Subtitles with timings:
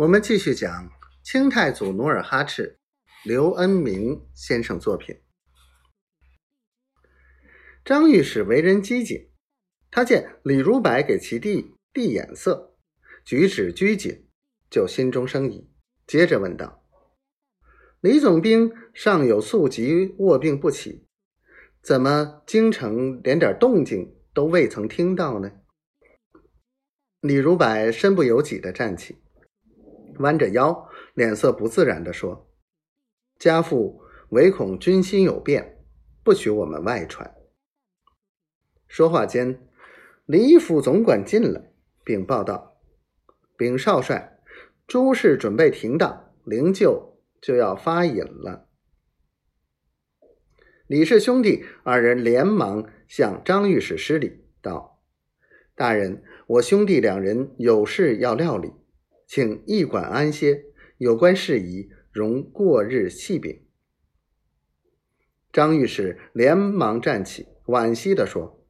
[0.00, 0.90] 我们继续讲
[1.22, 2.78] 清太祖努尔哈赤，
[3.22, 5.20] 刘恩明先生作品。
[7.84, 9.28] 张御史为人机警，
[9.90, 12.74] 他见李如柏给其弟递眼色，
[13.26, 14.26] 举止拘谨，
[14.70, 15.70] 就心中生疑，
[16.06, 16.82] 接着问道
[18.00, 21.06] ：“李总兵尚有宿疾卧病不起，
[21.82, 25.52] 怎么京城连点动静都未曾听到呢？”
[27.20, 29.18] 李如柏身不由己的站起。
[30.20, 32.48] 弯着腰，脸色不自然地说
[33.38, 34.00] ：“家父
[34.30, 35.84] 唯恐军心有变，
[36.22, 37.34] 不许我们外传。”
[38.86, 39.68] 说话间，
[40.26, 41.72] 李府总管进来，
[42.04, 42.80] 禀报道
[43.56, 44.40] ：“禀少帅，
[44.86, 48.68] 诸事准备停当，灵柩就要发引了。”
[50.86, 55.00] 李氏兄弟二人连忙向张御史施礼，道
[55.76, 58.72] ：“大人，我兄弟两人有事要料理。”
[59.32, 60.64] 请驿馆安歇，
[60.98, 63.64] 有关事宜容过日细禀。
[65.52, 68.60] 张御史连忙站起，惋惜地说：“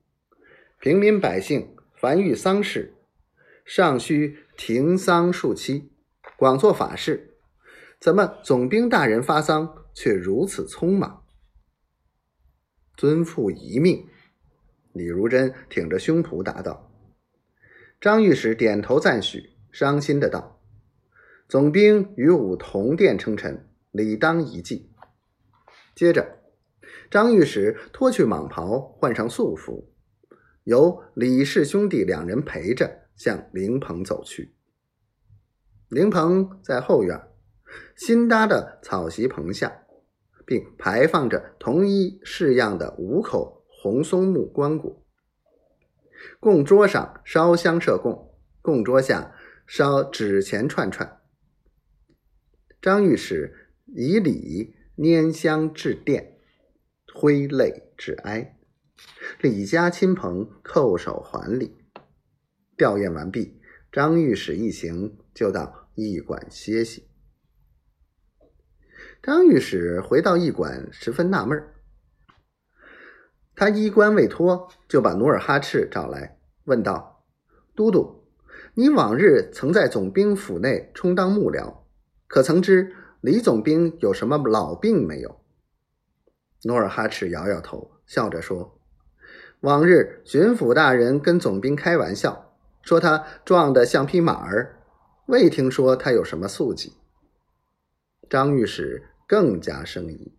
[0.79, 2.93] 平民百姓凡遇丧事，
[3.65, 5.93] 尚需停丧数期，
[6.37, 7.39] 广做法事，
[7.99, 11.25] 怎么总兵大人发丧却如此匆忙？”
[12.99, 14.07] 遵父遗命。
[14.93, 16.93] 李如珍挺着胸脯答道
[17.99, 20.61] ：“张御史点头赞许。”伤心的道
[21.49, 24.91] ：“总兵与吾同殿称臣，理当一记。”
[25.95, 26.39] 接着，
[27.11, 29.93] 张御史脱去蟒袍，换上素服，
[30.65, 34.55] 由李氏兄弟两人陪着向灵棚走去。
[35.89, 37.21] 灵棚在后院，
[37.97, 39.83] 新搭的草席棚下，
[40.47, 44.97] 并排放着同一式样的五口红松木棺椁。
[46.39, 49.35] 供桌上烧香设供，供桌下。
[49.73, 51.21] 烧纸钱串串，
[52.83, 56.33] 张御史以礼拈香致奠，
[57.15, 58.59] 挥泪致哀。
[59.41, 61.77] 李家亲朋叩首还礼。
[62.77, 63.61] 吊唁完毕，
[63.93, 67.09] 张御史一行就到驿馆歇息。
[69.23, 71.73] 张御史回到驿馆，十分纳闷
[73.55, 77.25] 他衣冠未脱，就把努尔哈赤找来，问道
[77.77, 78.17] ：“都督。”
[78.75, 81.79] 你往日曾在总兵府内充当幕僚，
[82.29, 85.41] 可曾知李总兵有什么老病没有？
[86.65, 88.79] 努尔哈赤摇摇头，笑着说
[89.61, 94.79] ：“往日巡抚大人跟总兵开玩笑，说他壮得像匹马儿，
[95.27, 96.95] 未听说他有什么宿疾。”
[98.31, 100.33] 张御史更加生疑，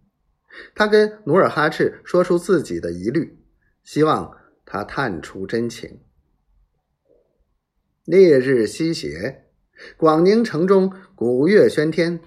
[0.74, 3.38] 他跟努尔哈赤说出自己的疑虑，
[3.84, 6.00] 希望他探出真情。
[8.06, 9.44] 烈日西斜，
[9.96, 12.20] 广宁城中鼓乐喧天。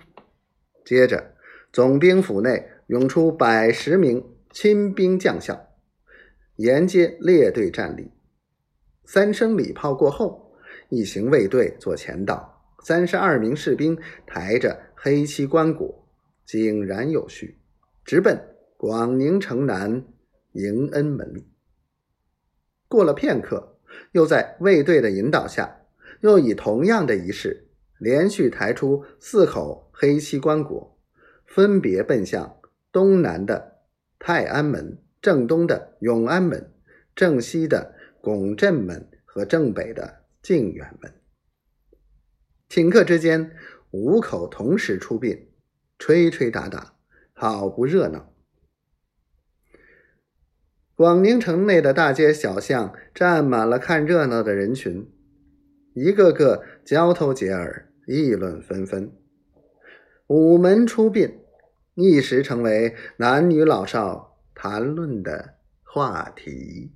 [0.84, 1.34] 接着，
[1.72, 5.70] 总兵府内涌出百十名亲兵将校，
[6.54, 8.12] 沿街列队站立。
[9.04, 10.52] 三声礼炮过后，
[10.90, 13.98] 一行卫队做前导，三十二名士兵
[14.28, 15.92] 抬着黑漆棺椁，
[16.46, 17.58] 井然有序，
[18.04, 18.40] 直奔
[18.76, 20.04] 广宁城南
[20.52, 21.44] 迎恩门。
[22.86, 23.73] 过了片刻。
[24.12, 25.80] 又在卫队的引导下，
[26.20, 27.68] 又以同样的仪式，
[27.98, 30.90] 连续抬出四口黑漆棺椁，
[31.46, 32.60] 分别奔向
[32.92, 33.78] 东南的
[34.18, 36.72] 泰安门、正东的永安门、
[37.14, 41.12] 正西的拱镇门和正北的靖远门。
[42.68, 43.52] 顷刻之间，
[43.90, 45.48] 五口同时出殡，
[45.98, 46.94] 吹吹打打，
[47.32, 48.33] 好不热闹。
[50.96, 55.10] 广宁城内的大街小巷站满了看热闹的人群，
[55.92, 59.10] 一个个交头接耳，议论纷纷。
[60.28, 61.40] 午门出殡，
[61.94, 66.92] 一时成为男女老少谈论的话题。